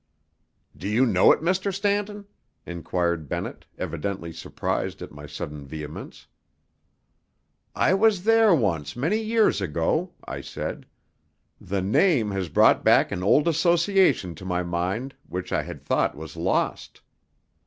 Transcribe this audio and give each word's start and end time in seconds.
_""Do 0.79 0.87
you 0.87 1.05
know 1.05 1.31
it, 1.31 1.41
Mr. 1.41 1.71
Stanton?" 1.71 2.25
enquired 2.65 3.29
Bennett, 3.29 3.67
evidently 3.77 4.33
surprised 4.33 5.03
at 5.03 5.11
my 5.11 5.27
sudden 5.27 5.63
vehemence. 5.67 6.25
"I 7.75 7.93
was 7.93 8.23
there 8.23 8.51
once 8.55 8.95
many 8.95 9.19
years 9.19 9.61
ago," 9.61 10.13
I 10.25 10.41
said. 10.41 10.87
"The 11.59 11.83
name 11.83 12.31
has 12.31 12.49
brought 12.49 12.83
back 12.83 13.11
an 13.11 13.21
old 13.21 13.47
association 13.47 14.33
to 14.33 14.43
my 14.43 14.63
mind 14.63 15.13
which 15.29 15.53
I 15.53 15.61
had 15.61 15.83
thought 15.83 16.17
was 16.17 16.35
lost." 16.35 17.01